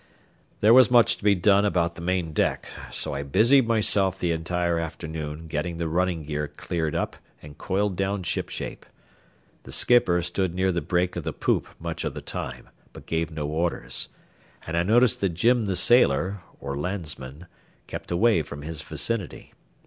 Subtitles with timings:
[0.61, 4.31] There was much to be done about the main deck, so I busied myself the
[4.31, 8.87] entire afternoon getting the running gear cleared up and coiled down shipshape.
[9.61, 13.29] The skipper stood near the break of the poop much of the time, but gave
[13.29, 14.07] no orders,
[14.65, 17.45] and I noticed that Jim the sailor, or landsman,
[17.85, 19.53] kept away from his vicinity.